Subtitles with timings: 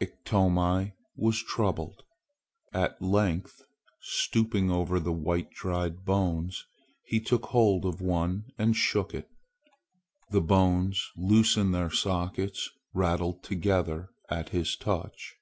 [0.00, 2.04] Iktomi was troubled.
[2.72, 3.60] At length,
[4.00, 6.64] stooping over the white dried bones,
[7.04, 9.28] he took hold of one and shook it.
[10.30, 15.36] The bones, loose in their sockets, rattled together at his touch.